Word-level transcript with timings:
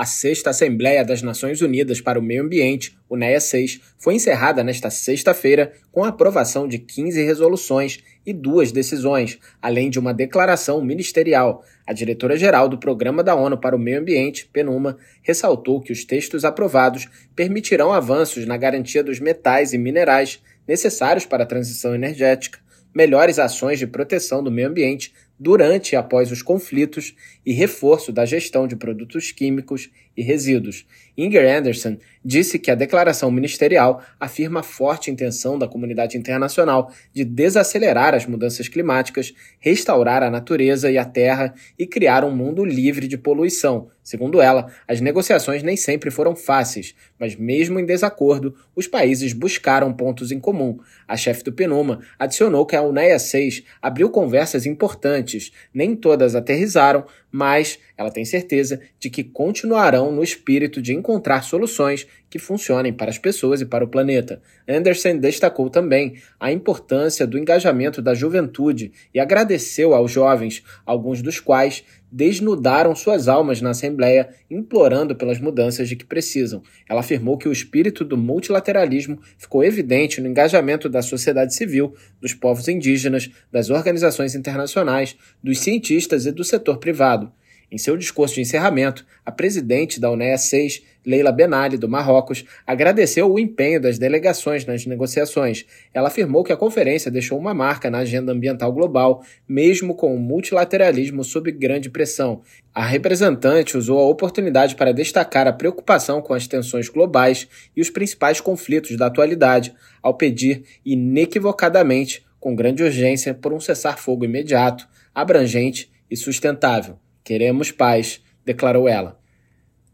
A 0.00 0.06
sexta 0.06 0.48
Assembleia 0.48 1.04
das 1.04 1.20
Nações 1.20 1.60
Unidas 1.60 2.00
para 2.00 2.18
o 2.18 2.22
Meio 2.22 2.42
Ambiente, 2.42 2.96
UNEA 3.06 3.38
6, 3.38 3.82
foi 3.98 4.14
encerrada 4.14 4.64
nesta 4.64 4.88
sexta-feira 4.88 5.74
com 5.92 6.02
a 6.02 6.08
aprovação 6.08 6.66
de 6.66 6.78
15 6.78 7.22
resoluções 7.22 7.98
e 8.24 8.32
duas 8.32 8.72
decisões, 8.72 9.38
além 9.60 9.90
de 9.90 9.98
uma 9.98 10.14
declaração 10.14 10.82
ministerial. 10.82 11.62
A 11.86 11.92
diretora-geral 11.92 12.66
do 12.66 12.78
Programa 12.78 13.22
da 13.22 13.34
ONU 13.34 13.58
para 13.58 13.76
o 13.76 13.78
Meio 13.78 14.00
Ambiente, 14.00 14.48
PNUMA, 14.50 14.96
ressaltou 15.20 15.82
que 15.82 15.92
os 15.92 16.02
textos 16.02 16.46
aprovados 16.46 17.06
permitirão 17.36 17.92
avanços 17.92 18.46
na 18.46 18.56
garantia 18.56 19.04
dos 19.04 19.20
metais 19.20 19.74
e 19.74 19.76
minerais 19.76 20.42
necessários 20.66 21.26
para 21.26 21.42
a 21.42 21.46
transição 21.46 21.94
energética, 21.94 22.58
melhores 22.94 23.38
ações 23.38 23.78
de 23.78 23.86
proteção 23.86 24.42
do 24.42 24.50
meio 24.50 24.68
ambiente 24.68 25.12
durante 25.40 25.92
e 25.92 25.96
após 25.96 26.30
os 26.30 26.42
conflitos 26.42 27.14
e 27.46 27.54
reforço 27.54 28.12
da 28.12 28.26
gestão 28.26 28.68
de 28.68 28.76
produtos 28.76 29.32
químicos 29.32 29.88
e 30.14 30.22
resíduos. 30.22 30.86
Inger 31.16 31.56
Anderson 31.56 31.96
disse 32.22 32.58
que 32.58 32.70
a 32.70 32.74
declaração 32.74 33.30
ministerial 33.30 34.02
afirma 34.18 34.60
a 34.60 34.62
forte 34.62 35.10
intenção 35.10 35.58
da 35.58 35.66
comunidade 35.66 36.18
internacional 36.18 36.92
de 37.14 37.24
desacelerar 37.24 38.14
as 38.14 38.26
mudanças 38.26 38.68
climáticas, 38.68 39.32
restaurar 39.58 40.22
a 40.22 40.30
natureza 40.30 40.90
e 40.90 40.98
a 40.98 41.06
terra 41.06 41.54
e 41.78 41.86
criar 41.86 42.22
um 42.22 42.36
mundo 42.36 42.62
livre 42.62 43.08
de 43.08 43.16
poluição. 43.16 43.88
Segundo 44.10 44.40
ela, 44.40 44.66
as 44.88 45.00
negociações 45.00 45.62
nem 45.62 45.76
sempre 45.76 46.10
foram 46.10 46.34
fáceis, 46.34 46.96
mas 47.16 47.36
mesmo 47.36 47.78
em 47.78 47.86
desacordo, 47.86 48.56
os 48.74 48.88
países 48.88 49.32
buscaram 49.32 49.92
pontos 49.92 50.32
em 50.32 50.40
comum. 50.40 50.80
A 51.06 51.16
chefe 51.16 51.44
do 51.44 51.52
PNUMA 51.52 52.00
adicionou 52.18 52.66
que 52.66 52.74
a 52.74 52.82
UNEA 52.82 53.20
6 53.20 53.62
abriu 53.80 54.10
conversas 54.10 54.66
importantes, 54.66 55.52
nem 55.72 55.94
todas 55.94 56.34
aterrizaram, 56.34 57.06
mas 57.30 57.78
ela 57.96 58.10
tem 58.10 58.24
certeza 58.24 58.80
de 58.98 59.08
que 59.08 59.22
continuarão 59.22 60.10
no 60.10 60.24
espírito 60.24 60.82
de 60.82 60.92
encontrar 60.92 61.42
soluções 61.42 62.04
que 62.28 62.38
funcionem 62.38 62.92
para 62.92 63.10
as 63.10 63.18
pessoas 63.18 63.60
e 63.60 63.66
para 63.66 63.84
o 63.84 63.88
planeta. 63.88 64.42
Anderson 64.68 65.18
destacou 65.18 65.70
também 65.70 66.14
a 66.38 66.50
importância 66.50 67.26
do 67.26 67.38
engajamento 67.38 68.02
da 68.02 68.14
juventude 68.14 68.90
e 69.14 69.20
agradeceu 69.20 69.94
aos 69.94 70.10
jovens, 70.10 70.64
alguns 70.84 71.22
dos 71.22 71.38
quais 71.38 71.84
desnudaram 72.10 72.94
suas 72.94 73.28
almas 73.28 73.60
na 73.60 73.70
Assembleia, 73.70 74.28
implorando 74.50 75.14
pelas 75.14 75.38
mudanças 75.38 75.88
de 75.88 75.96
que 75.96 76.04
precisam. 76.04 76.62
Ela 76.88 77.00
afirmou 77.00 77.38
que 77.38 77.48
o 77.48 77.52
espírito 77.52 78.04
do 78.04 78.16
multilateralismo 78.16 79.18
ficou 79.38 79.64
evidente 79.64 80.20
no 80.20 80.28
engajamento 80.28 80.88
da 80.88 81.02
sociedade 81.02 81.54
civil, 81.54 81.94
dos 82.20 82.34
povos 82.34 82.68
indígenas, 82.68 83.30
das 83.50 83.70
organizações 83.70 84.34
internacionais, 84.34 85.16
dos 85.42 85.58
cientistas 85.60 86.26
e 86.26 86.32
do 86.32 86.44
setor 86.44 86.78
privado. 86.78 87.32
Em 87.70 87.78
seu 87.78 87.96
discurso 87.96 88.34
de 88.34 88.40
encerramento, 88.40 89.06
a 89.24 89.30
presidente 89.30 90.00
da 90.00 90.10
UNEA 90.10 90.36
6, 90.36 90.82
Leila 91.06 91.30
Benali, 91.30 91.78
do 91.78 91.88
Marrocos, 91.88 92.44
agradeceu 92.66 93.32
o 93.32 93.38
empenho 93.38 93.80
das 93.80 93.96
delegações 93.96 94.66
nas 94.66 94.84
negociações. 94.84 95.64
Ela 95.94 96.08
afirmou 96.08 96.42
que 96.42 96.52
a 96.52 96.56
conferência 96.56 97.12
deixou 97.12 97.38
uma 97.38 97.54
marca 97.54 97.88
na 97.88 97.98
agenda 97.98 98.32
ambiental 98.32 98.72
global, 98.72 99.22
mesmo 99.48 99.94
com 99.94 100.12
o 100.12 100.18
multilateralismo 100.18 101.22
sob 101.22 101.52
grande 101.52 101.88
pressão. 101.88 102.42
A 102.74 102.84
representante 102.84 103.78
usou 103.78 104.00
a 104.00 104.08
oportunidade 104.08 104.74
para 104.74 104.92
destacar 104.92 105.46
a 105.46 105.52
preocupação 105.52 106.20
com 106.20 106.34
as 106.34 106.48
tensões 106.48 106.88
globais 106.88 107.46
e 107.76 107.80
os 107.80 107.88
principais 107.88 108.40
conflitos 108.40 108.96
da 108.96 109.06
atualidade, 109.06 109.72
ao 110.02 110.14
pedir 110.14 110.64
inequivocadamente, 110.84 112.26
com 112.40 112.56
grande 112.56 112.82
urgência, 112.82 113.32
por 113.32 113.52
um 113.52 113.60
cessar-fogo 113.60 114.24
imediato, 114.24 114.88
abrangente 115.14 115.88
e 116.10 116.16
sustentável. 116.16 116.98
Queremos 117.30 117.70
paz, 117.70 118.20
declarou 118.44 118.88
ela. 118.88 119.16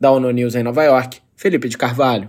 Da 0.00 0.10
ONU 0.10 0.30
News 0.30 0.54
em 0.54 0.62
Nova 0.62 0.82
York, 0.84 1.20
Felipe 1.36 1.68
de 1.68 1.76
Carvalho. 1.76 2.28